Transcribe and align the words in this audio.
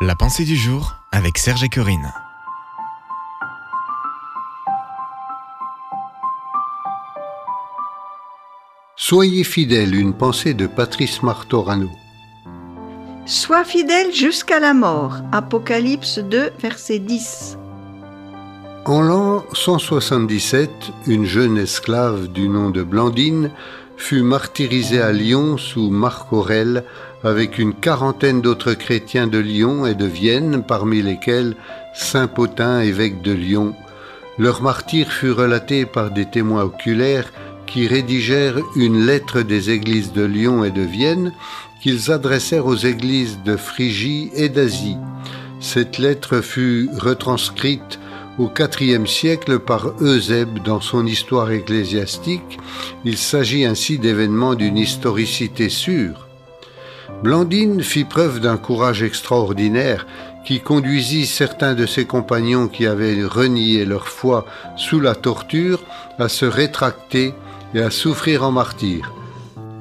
La 0.00 0.14
pensée 0.14 0.44
du 0.44 0.54
jour 0.54 0.94
avec 1.10 1.38
Serge 1.38 1.64
et 1.64 1.68
Corinne. 1.68 2.12
Soyez 8.94 9.42
fidèles, 9.42 9.96
une 9.96 10.14
pensée 10.14 10.54
de 10.54 10.68
Patrice 10.68 11.24
Martorano. 11.24 11.90
Sois 13.26 13.64
fidèle 13.64 14.14
jusqu'à 14.14 14.60
la 14.60 14.72
mort. 14.72 15.16
Apocalypse 15.32 16.20
2, 16.20 16.52
verset 16.60 17.00
10. 17.00 17.58
En 18.86 19.00
l'an 19.02 19.44
177, 19.52 20.70
une 21.08 21.24
jeune 21.24 21.58
esclave 21.58 22.28
du 22.28 22.48
nom 22.48 22.70
de 22.70 22.84
Blandine 22.84 23.50
fut 23.98 24.22
martyrisée 24.22 25.02
à 25.02 25.12
Lyon 25.12 25.58
sous 25.58 25.90
Marc 25.90 26.32
Aurèle 26.32 26.84
avec 27.24 27.58
une 27.58 27.74
quarantaine 27.74 28.40
d'autres 28.40 28.72
chrétiens 28.72 29.26
de 29.26 29.38
Lyon 29.38 29.84
et 29.84 29.94
de 29.94 30.06
Vienne, 30.06 30.62
parmi 30.66 31.02
lesquels 31.02 31.56
Saint 31.94 32.28
Potin, 32.28 32.80
évêque 32.80 33.20
de 33.22 33.32
Lyon. 33.32 33.74
Leur 34.38 34.62
martyr 34.62 35.12
fut 35.12 35.32
relaté 35.32 35.84
par 35.84 36.12
des 36.12 36.26
témoins 36.26 36.62
oculaires 36.62 37.30
qui 37.66 37.86
rédigèrent 37.86 38.60
une 38.76 39.04
lettre 39.04 39.42
des 39.42 39.70
églises 39.70 40.12
de 40.12 40.24
Lyon 40.24 40.64
et 40.64 40.70
de 40.70 40.82
Vienne 40.82 41.32
qu'ils 41.82 42.10
adressèrent 42.10 42.66
aux 42.66 42.76
églises 42.76 43.40
de 43.44 43.56
Phrygie 43.56 44.30
et 44.34 44.48
d'Asie. 44.48 44.96
Cette 45.60 45.98
lettre 45.98 46.40
fut 46.40 46.88
retranscrite 46.96 47.98
au 48.38 48.50
IVe 48.80 49.06
siècle 49.06 49.58
par 49.58 49.92
Eusèbe 50.00 50.62
dans 50.64 50.80
son 50.80 51.06
histoire 51.06 51.50
ecclésiastique. 51.50 52.58
Il 53.04 53.16
s'agit 53.16 53.64
ainsi 53.64 53.98
d'événements 53.98 54.54
d'une 54.54 54.78
historicité 54.78 55.68
sûre. 55.68 56.28
Blandine 57.22 57.82
fit 57.82 58.04
preuve 58.04 58.40
d'un 58.40 58.56
courage 58.56 59.02
extraordinaire 59.02 60.06
qui 60.44 60.60
conduisit 60.60 61.26
certains 61.26 61.74
de 61.74 61.84
ses 61.84 62.04
compagnons 62.04 62.68
qui 62.68 62.86
avaient 62.86 63.24
renié 63.24 63.84
leur 63.84 64.06
foi 64.06 64.46
sous 64.76 65.00
la 65.00 65.14
torture 65.14 65.80
à 66.18 66.28
se 66.28 66.46
rétracter 66.46 67.34
et 67.74 67.82
à 67.82 67.90
souffrir 67.90 68.44
en 68.44 68.52
martyr. 68.52 69.12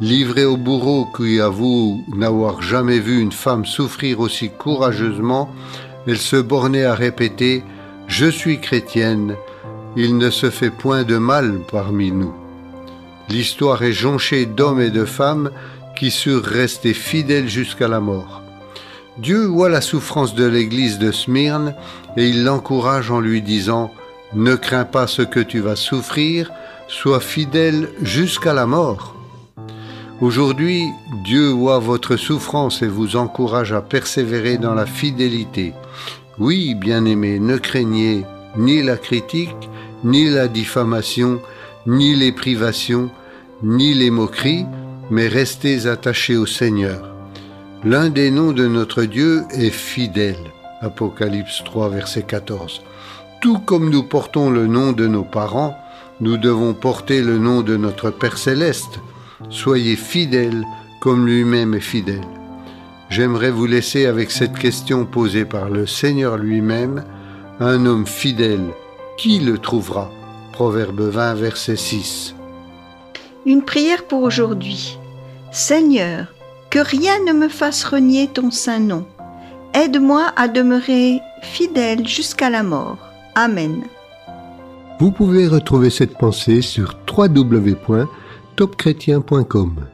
Livré 0.00 0.44
au 0.44 0.56
bourreau 0.56 1.06
qui 1.16 1.40
avoue 1.40 2.04
n'avoir 2.14 2.62
jamais 2.62 3.00
vu 3.00 3.20
une 3.20 3.32
femme 3.32 3.64
souffrir 3.64 4.20
aussi 4.20 4.50
courageusement, 4.50 5.50
elle 6.06 6.18
se 6.18 6.36
bornait 6.36 6.84
à 6.84 6.94
répéter⁇ 6.94 7.58
Je 8.08 8.26
suis 8.26 8.60
chrétienne, 8.60 9.36
il 9.96 10.16
ne 10.16 10.30
se 10.30 10.50
fait 10.50 10.70
point 10.70 11.02
de 11.02 11.18
mal 11.18 11.60
parmi 11.70 12.12
nous⁇ 12.12 12.28
L'histoire 13.28 13.82
est 13.82 13.92
jonchée 13.92 14.46
d'hommes 14.46 14.80
et 14.80 14.90
de 14.90 15.04
femmes 15.04 15.50
qui 15.96 16.10
surent 16.10 16.44
rester 16.44 16.94
fidèles 16.94 17.48
jusqu'à 17.48 17.88
la 17.88 18.00
mort. 18.00 18.42
Dieu 19.18 19.46
voit 19.46 19.68
la 19.68 19.80
souffrance 19.80 20.34
de 20.34 20.44
l'église 20.44 20.98
de 20.98 21.10
Smyrne 21.10 21.74
et 22.16 22.28
il 22.28 22.44
l'encourage 22.44 23.10
en 23.10 23.18
lui 23.18 23.42
disant⁇ 23.42 23.90
Ne 24.38 24.54
crains 24.54 24.84
pas 24.84 25.06
ce 25.06 25.22
que 25.22 25.40
tu 25.40 25.60
vas 25.60 25.76
souffrir, 25.76 26.52
sois 26.86 27.20
fidèle 27.20 27.90
jusqu'à 28.02 28.54
la 28.54 28.66
mort⁇ 28.66 29.16
Aujourd'hui, 30.20 30.84
Dieu 31.24 31.48
voit 31.48 31.78
votre 31.78 32.16
souffrance 32.16 32.80
et 32.80 32.86
vous 32.86 33.16
encourage 33.16 33.72
à 33.72 33.82
persévérer 33.82 34.56
dans 34.56 34.74
la 34.74 34.86
fidélité. 34.86 35.74
Oui, 36.38 36.74
bien-aimés, 36.74 37.38
ne 37.38 37.56
craignez 37.56 38.26
ni 38.58 38.82
la 38.82 38.98
critique, 38.98 39.70
ni 40.04 40.28
la 40.28 40.48
diffamation, 40.48 41.40
ni 41.86 42.14
les 42.14 42.30
privations, 42.30 43.10
ni 43.62 43.94
les 43.94 44.10
moqueries, 44.10 44.66
mais 45.10 45.28
restez 45.28 45.86
attachés 45.86 46.36
au 46.36 46.44
Seigneur. 46.44 47.10
L'un 47.84 48.10
des 48.10 48.30
noms 48.30 48.52
de 48.52 48.66
notre 48.66 49.04
Dieu 49.04 49.44
est 49.52 49.70
fidèle. 49.70 50.36
Apocalypse 50.82 51.62
3, 51.64 51.88
verset 51.88 52.24
14. 52.24 52.82
Tout 53.40 53.58
comme 53.58 53.88
nous 53.88 54.02
portons 54.02 54.50
le 54.50 54.66
nom 54.66 54.92
de 54.92 55.06
nos 55.06 55.24
parents, 55.24 55.74
nous 56.20 56.36
devons 56.36 56.74
porter 56.74 57.22
le 57.22 57.38
nom 57.38 57.62
de 57.62 57.76
notre 57.76 58.10
Père 58.10 58.36
céleste. 58.36 59.00
Soyez 59.48 59.96
fidèles 59.96 60.64
comme 61.00 61.26
lui-même 61.26 61.72
est 61.72 61.80
fidèle. 61.80 62.35
J'aimerais 63.16 63.50
vous 63.50 63.64
laisser 63.64 64.04
avec 64.04 64.30
cette 64.30 64.58
question 64.58 65.06
posée 65.06 65.46
par 65.46 65.70
le 65.70 65.86
Seigneur 65.86 66.36
lui-même. 66.36 67.02
Un 67.60 67.86
homme 67.86 68.06
fidèle, 68.06 68.74
qui 69.16 69.40
le 69.40 69.56
trouvera? 69.56 70.10
Proverbe 70.52 71.00
20, 71.00 71.32
verset 71.36 71.76
6. 71.76 72.34
Une 73.46 73.62
prière 73.62 74.04
pour 74.06 74.22
aujourd'hui. 74.22 74.98
Seigneur, 75.50 76.26
que 76.68 76.78
rien 76.78 77.14
ne 77.26 77.32
me 77.32 77.48
fasse 77.48 77.84
renier 77.84 78.28
ton 78.28 78.50
saint 78.50 78.80
nom. 78.80 79.06
Aide-moi 79.72 80.30
à 80.36 80.46
demeurer 80.46 81.20
fidèle 81.40 82.06
jusqu'à 82.06 82.50
la 82.50 82.62
mort. 82.62 82.98
Amen. 83.34 83.84
Vous 85.00 85.10
pouvez 85.10 85.48
retrouver 85.48 85.88
cette 85.88 86.18
pensée 86.18 86.60
sur 86.60 86.98
www 87.10 88.04
topchrétien.com. 88.56 89.86